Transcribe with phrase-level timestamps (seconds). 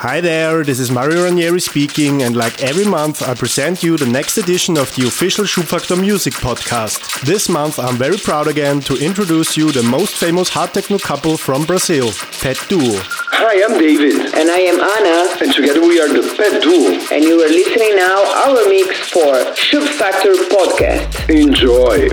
[0.00, 4.06] Hi there, this is Mario Ranieri speaking, and like every month, I present you the
[4.06, 7.20] next edition of the official Schubfaktor Music podcast.
[7.22, 11.36] This month, I'm very proud again to introduce you the most famous hard techno couple
[11.36, 13.27] from Brazil, Pet Duo.
[13.40, 14.34] Hi, I'm David.
[14.34, 15.30] And I am Anna.
[15.40, 16.98] And together we are the Pet Duo.
[17.14, 21.30] And you are listening now our mix for Schubfaktor Podcast.
[21.30, 22.08] Enjoy.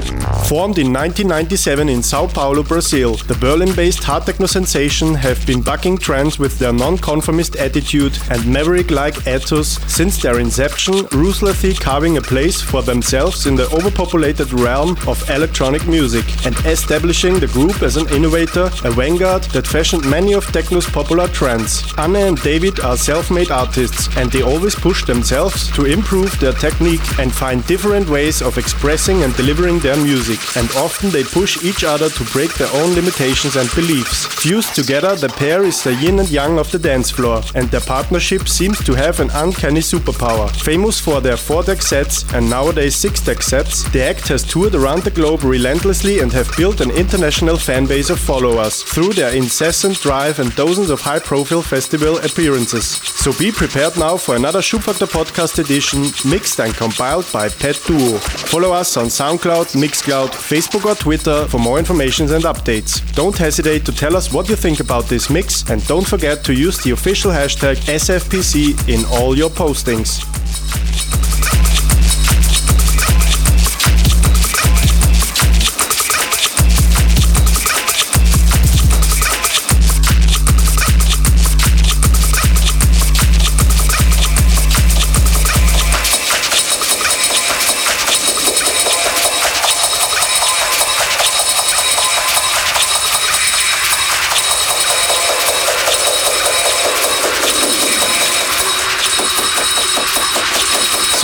[0.45, 5.97] Formed in 1997 in Sao Paulo, Brazil, the Berlin-based hard techno sensation have been bucking
[5.97, 12.61] trends with their non-conformist attitude and maverick-like ethos since their inception, ruthlessly carving a place
[12.61, 18.07] for themselves in the overpopulated realm of electronic music and establishing the group as an
[18.09, 21.83] innovator, a vanguard that fashioned many of techno's popular trends.
[21.97, 27.19] Anna and David are self-made artists and they always push themselves to improve their technique
[27.19, 31.83] and find different ways of expressing and delivering their music and often they push each
[31.83, 34.25] other to break their own limitations and beliefs.
[34.25, 37.81] Fused together, the pair is the yin and yang of the dance floor, and their
[37.81, 40.49] partnership seems to have an uncanny superpower.
[40.61, 45.11] Famous for their 4-deck sets and nowadays 6-deck sets, the act has toured around the
[45.11, 50.39] globe relentlessly and have built an international fan base of followers through their incessant drive
[50.39, 52.85] and dozens of high-profile festival appearances.
[53.23, 58.17] So be prepared now for another Schubfaktor podcast edition, mixed and compiled by Pet Duo.
[58.51, 62.91] Follow us on SoundCloud, Mixcloud, Facebook or Twitter for more information and updates.
[63.13, 66.53] Don't hesitate to tell us what you think about this mix and don't forget to
[66.53, 70.25] use the official hashtag SFPC in all your postings.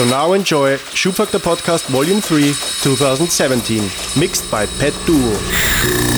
[0.02, 3.84] So now enjoy Schubfaktor Podcast Volume 3 2017,
[4.20, 6.11] mixed by Pet Duo.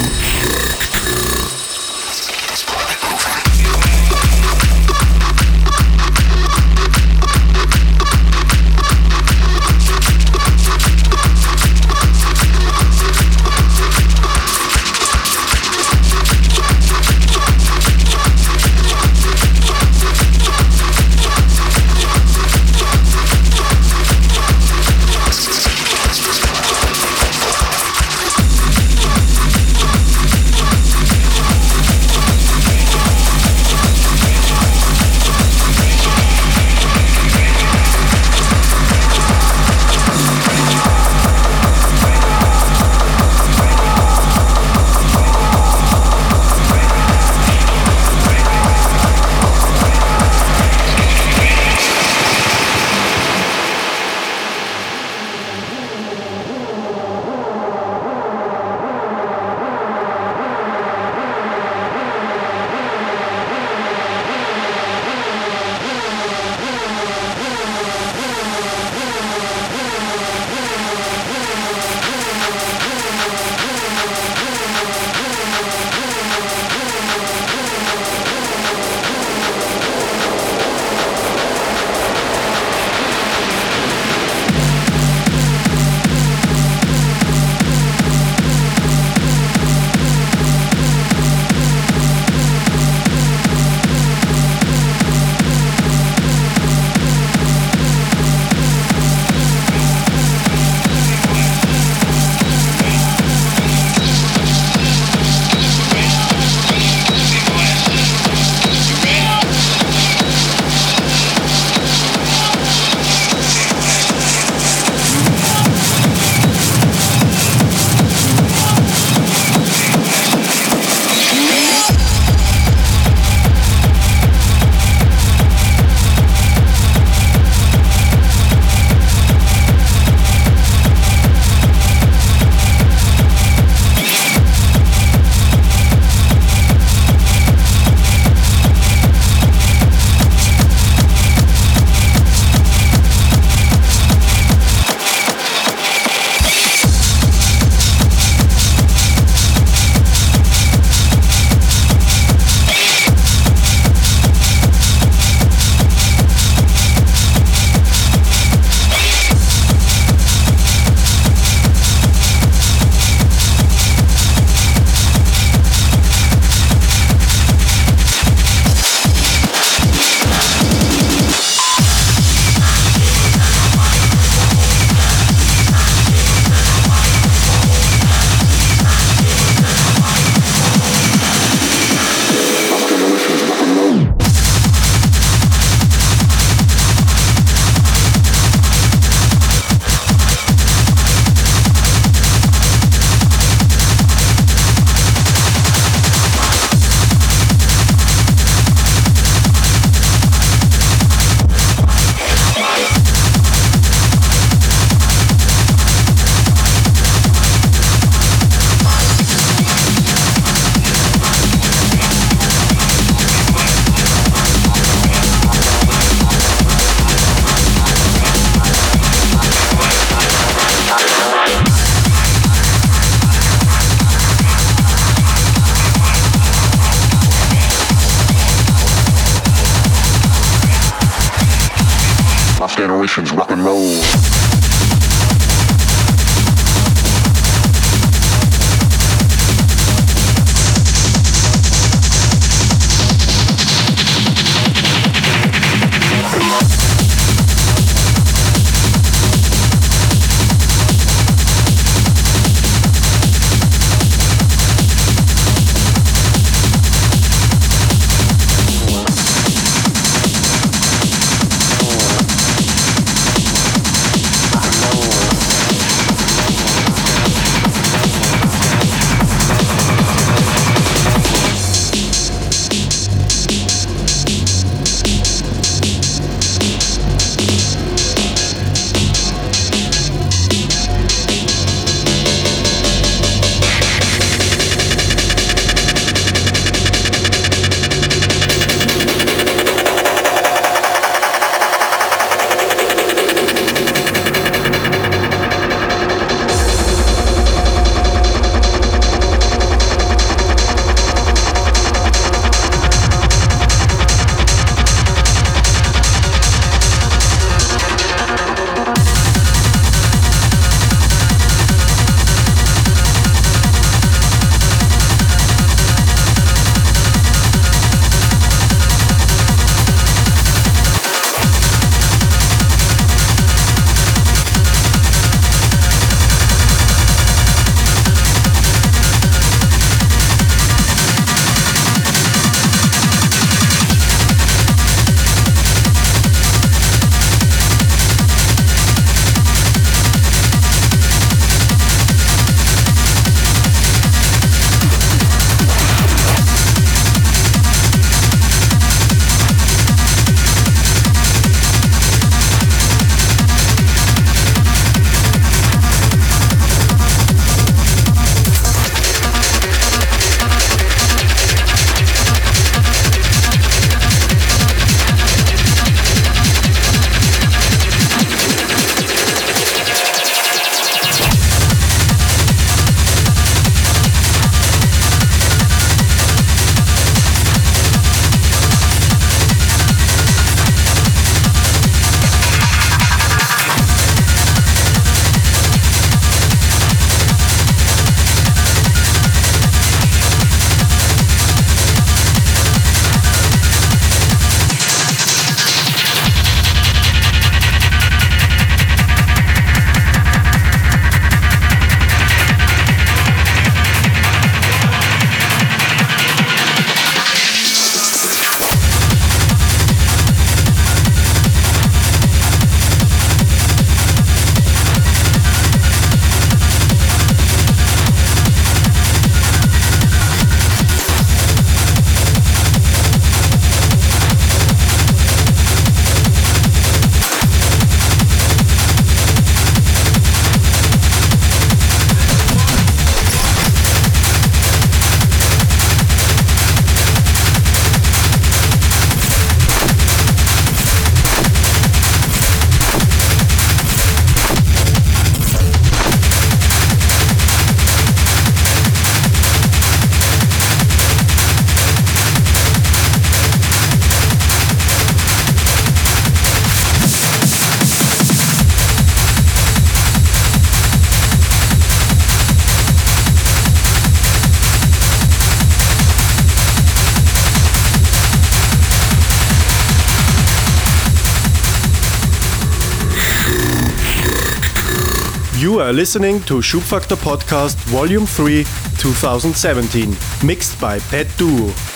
[475.83, 478.63] Are listening to Schubfaktor Podcast Volume 3
[478.97, 481.92] 2017, mixed by Pet Duo.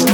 [0.00, 0.11] you.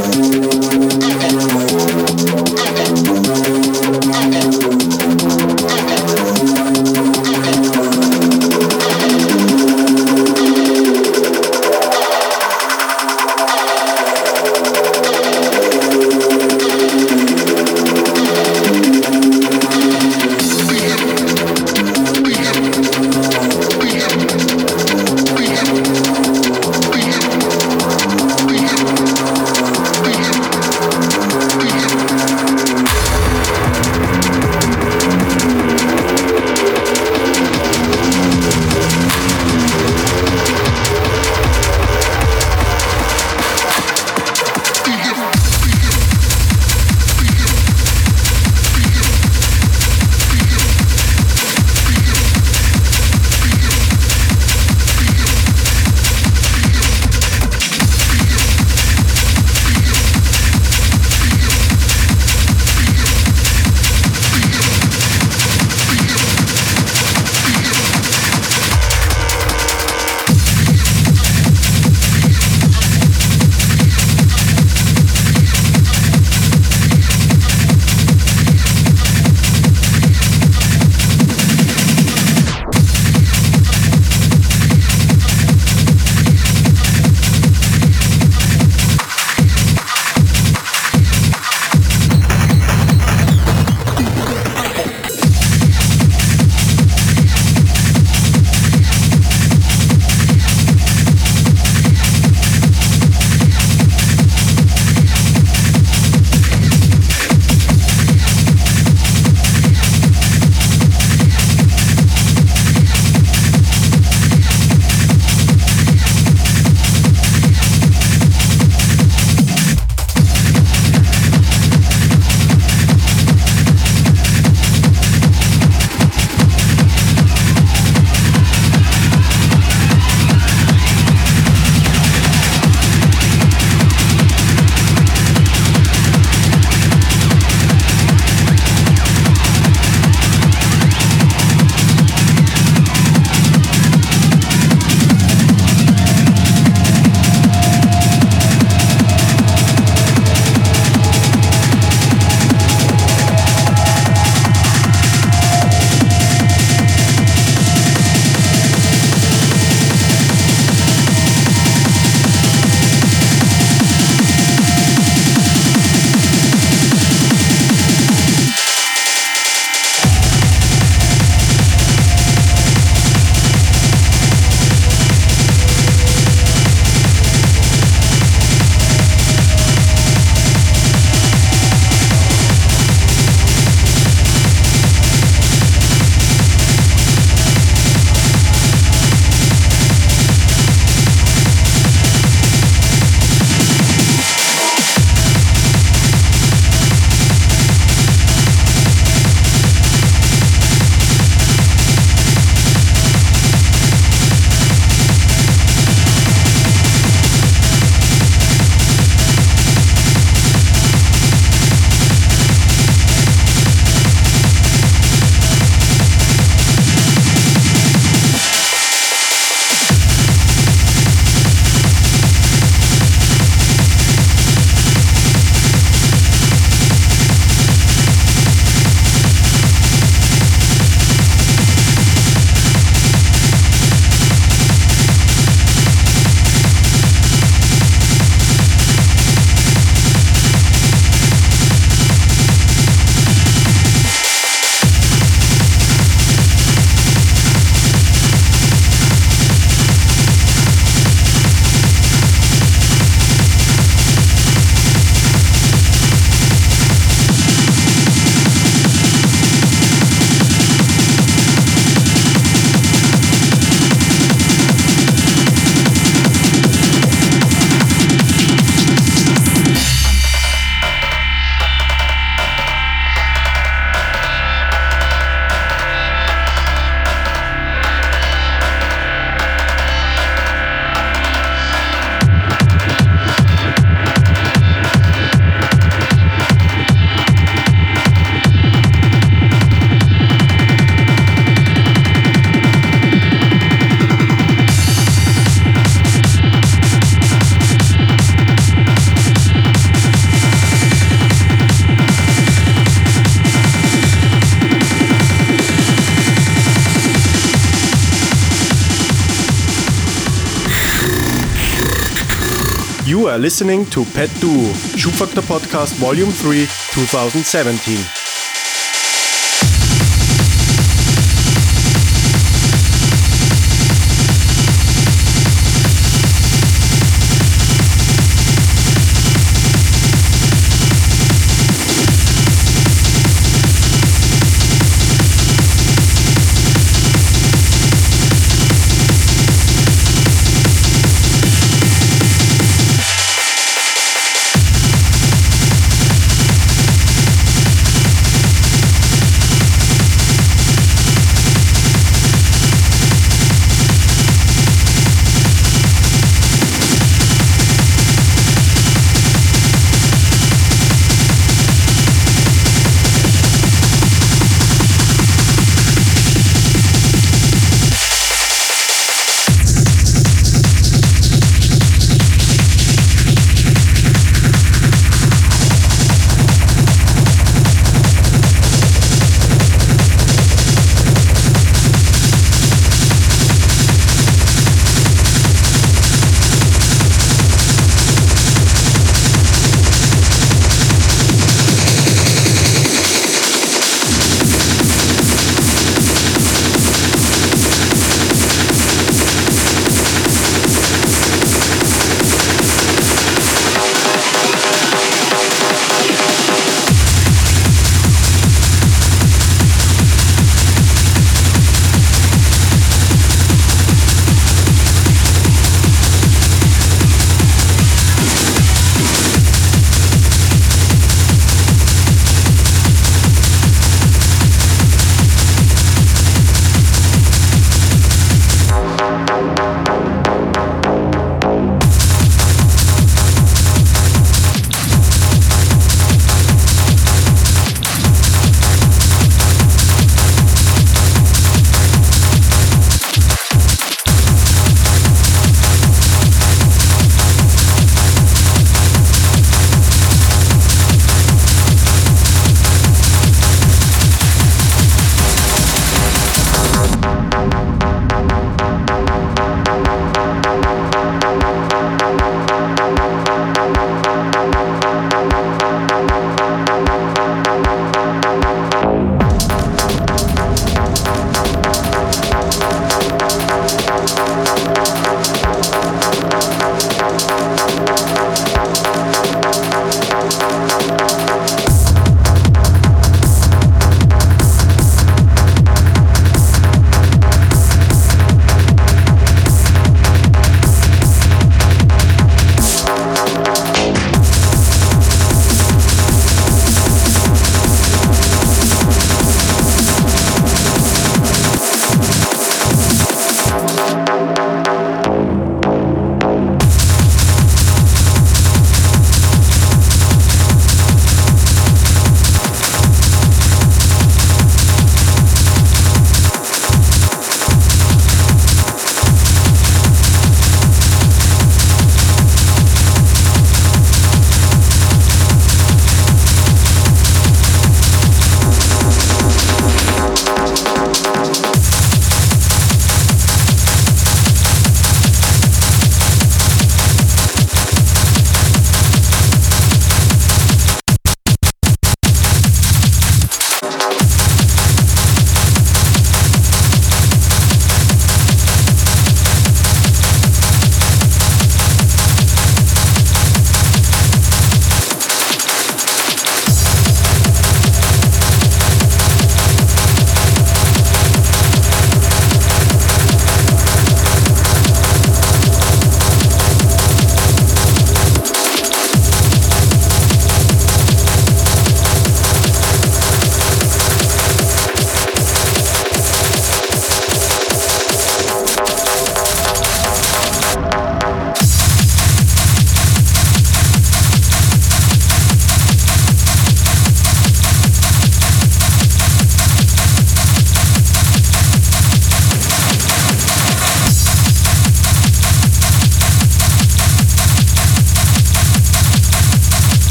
[313.39, 318.18] Listening to Pet Duo, Schubfaktor Podcast Volume 3, 2017.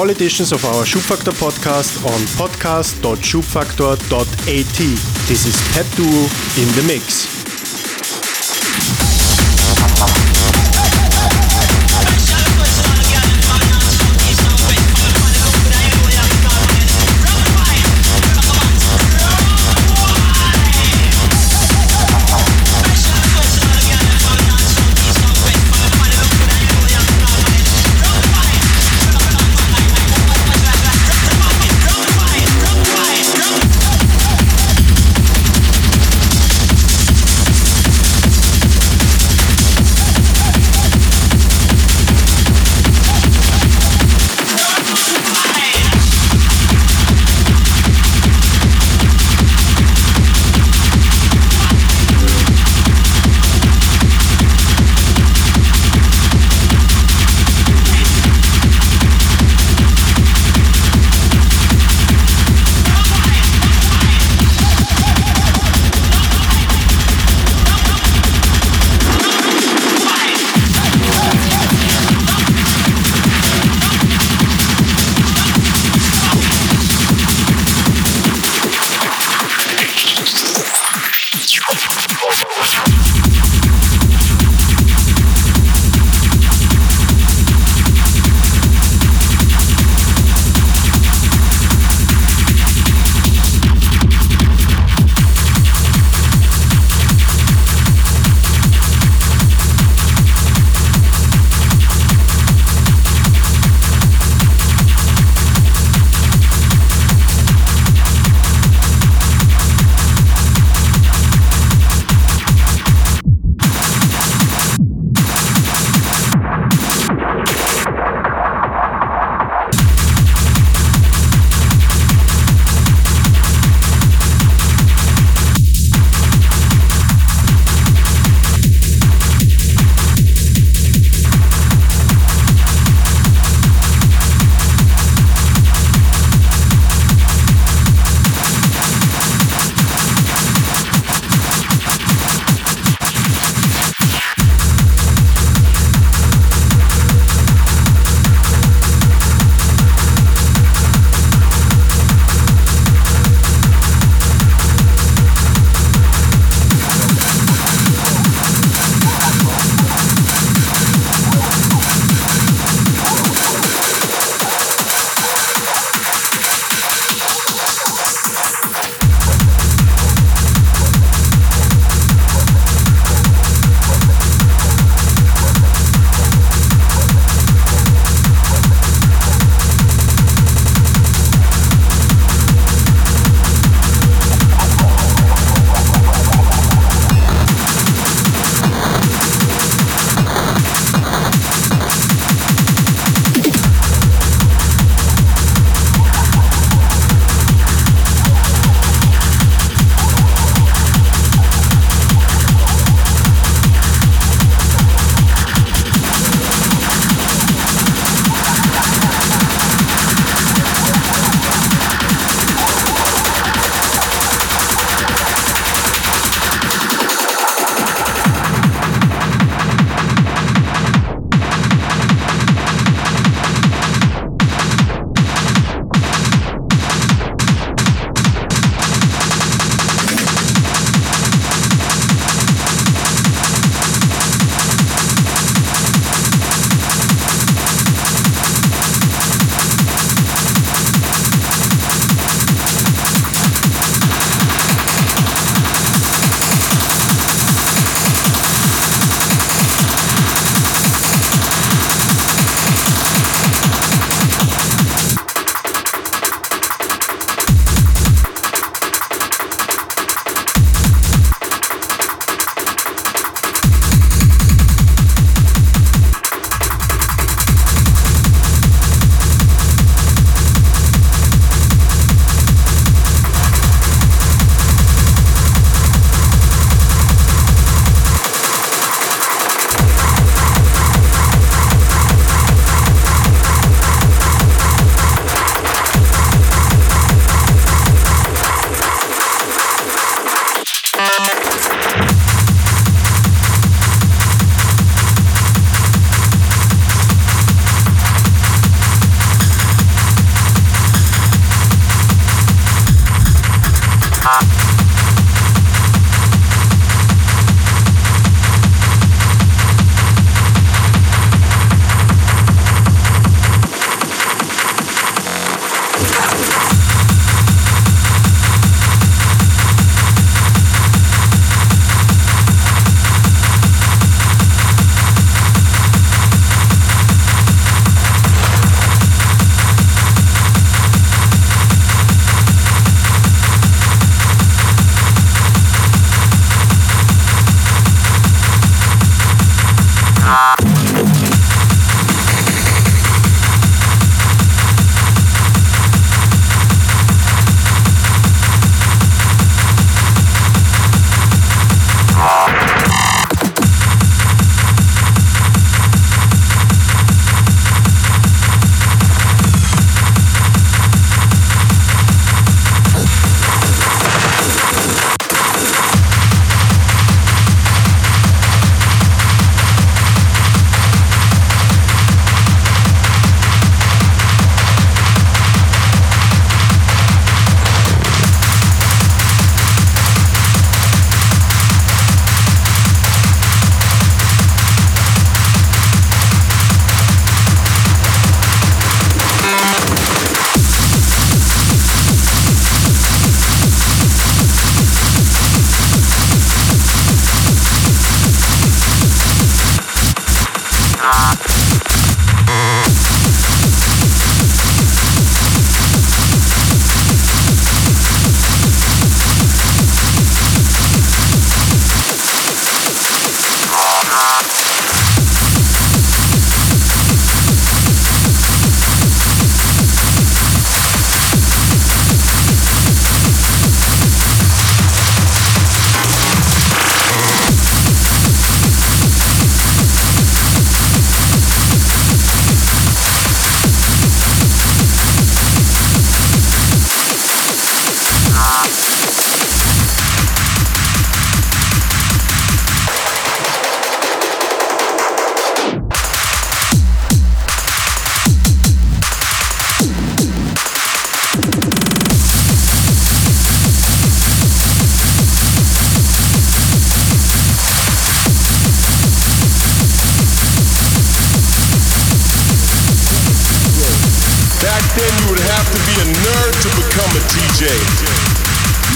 [0.00, 4.78] All editions of our Schubfaktor podcast on podcast.schubfaktor.at.
[5.28, 7.39] This is Pet Duo in the mix.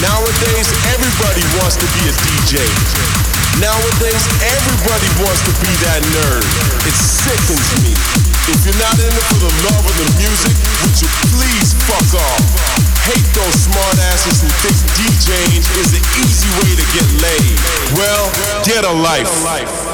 [0.02, 2.58] Nowadays, everybody wants to be a DJ.
[3.62, 6.42] Nowadays, everybody wants to be that nerd.
[6.82, 7.94] It sickens me.
[8.50, 12.18] If you're not in it for the love of the music, would you please fuck
[12.18, 12.42] off?
[13.06, 17.56] Hate those smart asses who think DJing is the easy way to get laid.
[17.94, 18.26] Well,
[18.66, 19.93] get a life.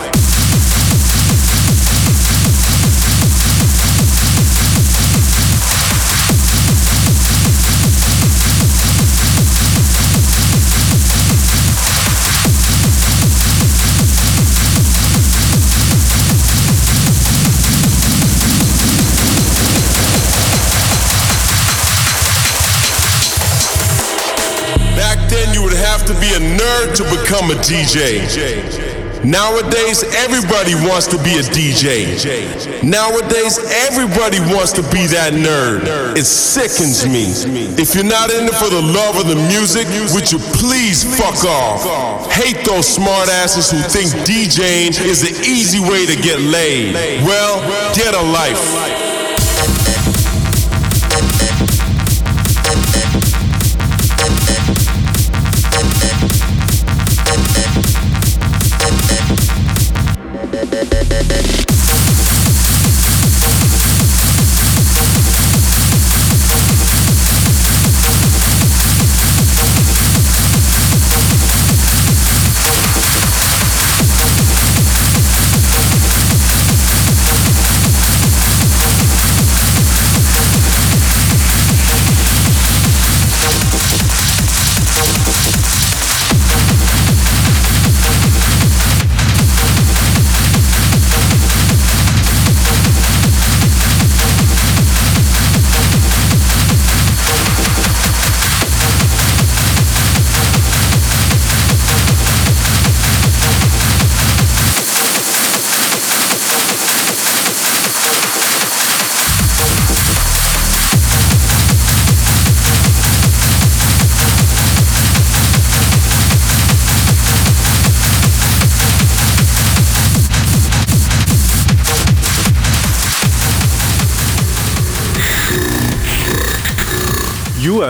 [27.04, 28.22] Become a DJ.
[29.24, 32.82] Nowadays, everybody wants to be a DJ.
[32.82, 35.82] Nowadays, everybody wants to be that nerd.
[36.16, 37.26] It sickens me.
[37.76, 41.44] If you're not in it for the love of the music, would you please fuck
[41.44, 42.30] off?
[42.32, 46.94] Hate those smartasses who think DJing is the easy way to get laid.
[47.24, 47.60] Well,
[47.94, 49.09] get a life.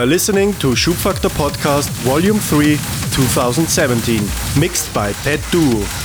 [0.01, 2.75] Are listening to Schubfaktor Podcast Volume 3
[3.11, 4.19] 2017,
[4.59, 6.00] mixed by Pet Duo.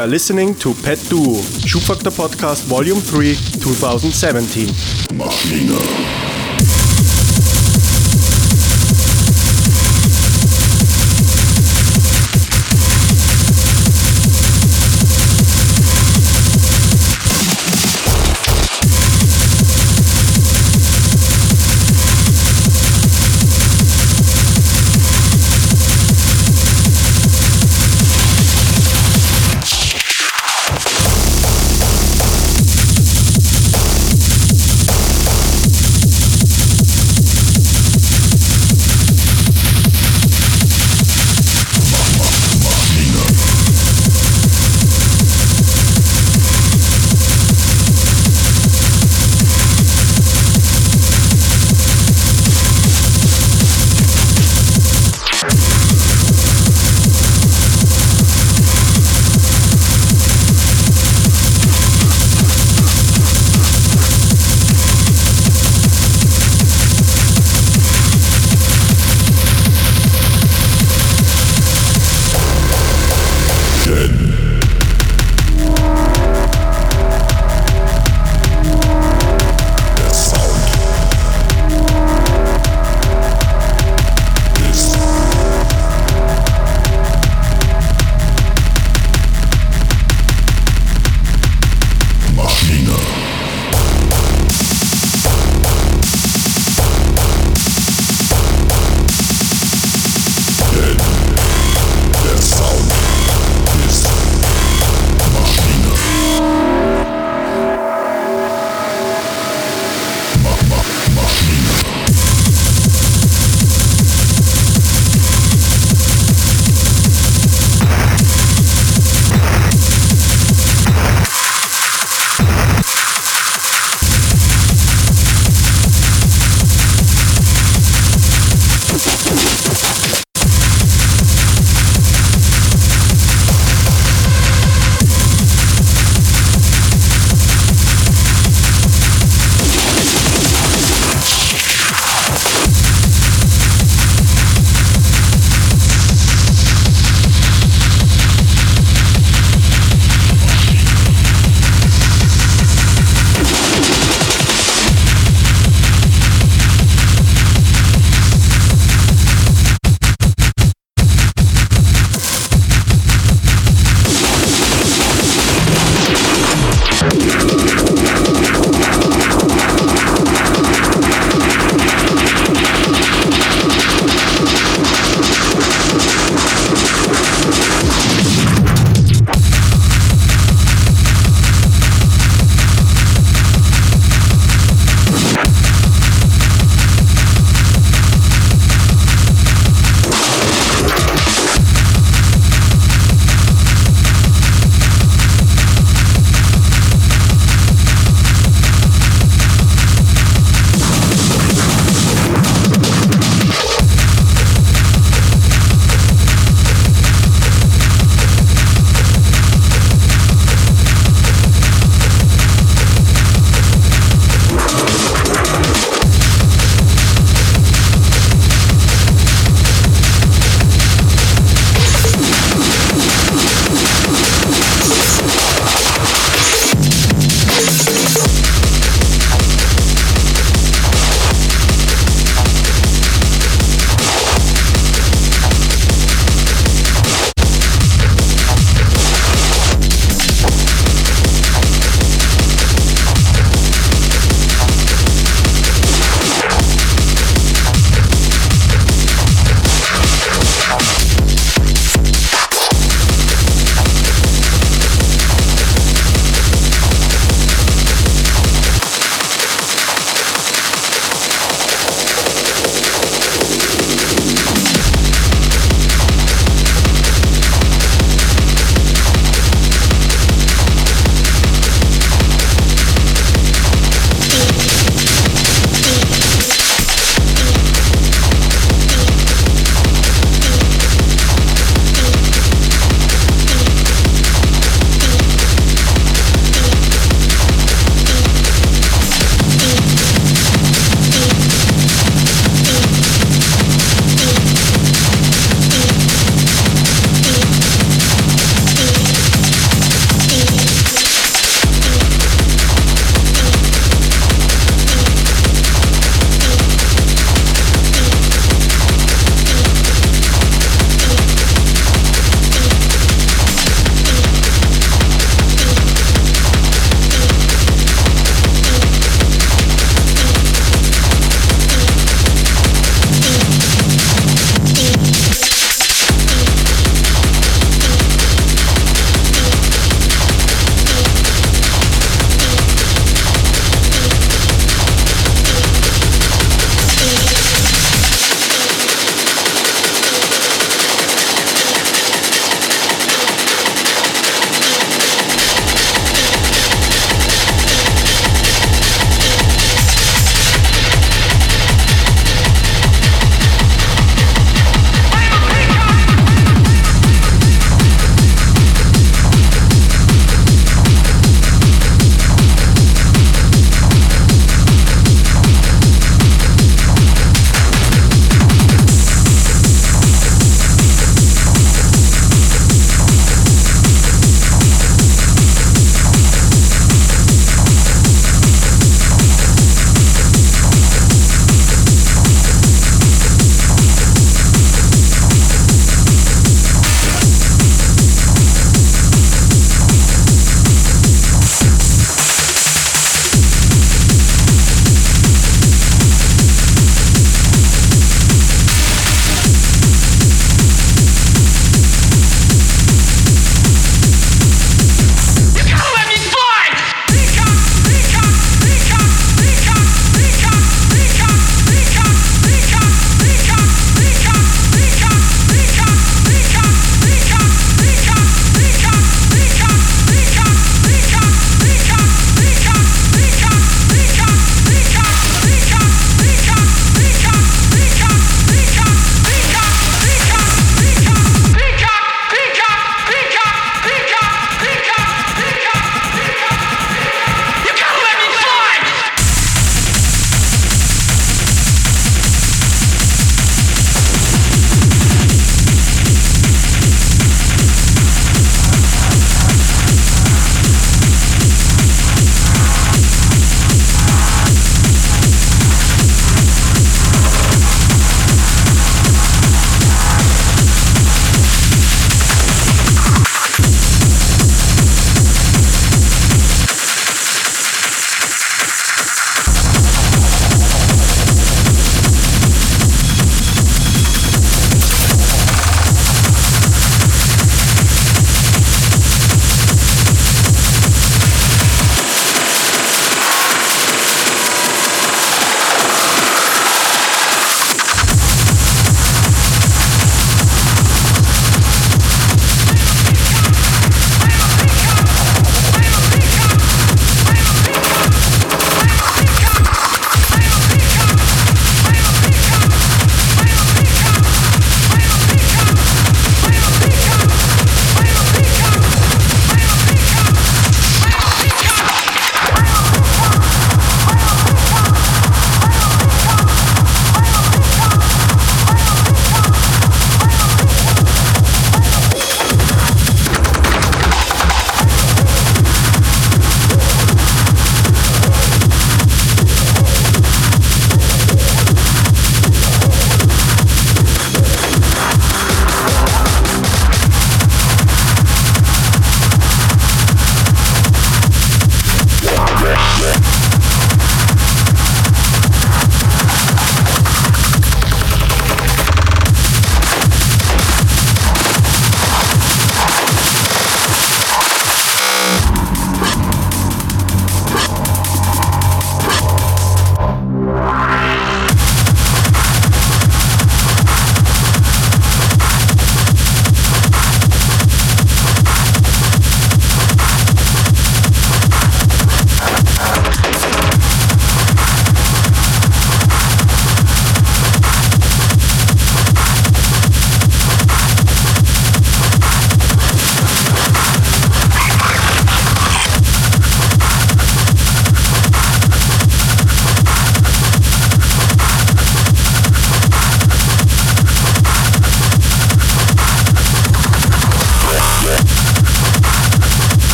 [0.00, 4.66] Are listening to Pet Duo, Schubfaktor Podcast Volume 3, 2017.
[5.18, 6.29] Machina.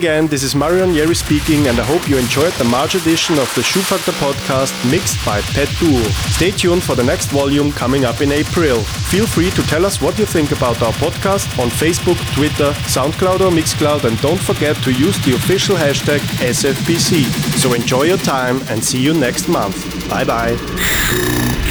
[0.00, 3.54] Again, this is Marion Yeri speaking, and I hope you enjoyed the March edition of
[3.54, 6.02] the Schubfaktor podcast mixed by Pet Duo.
[6.36, 8.80] Stay tuned for the next volume coming up in April.
[9.12, 13.40] Feel free to tell us what you think about our podcast on Facebook, Twitter, SoundCloud,
[13.40, 17.24] or Mixcloud, and don't forget to use the official hashtag SFPC.
[17.58, 20.08] So enjoy your time and see you next month.
[20.08, 21.69] Bye bye.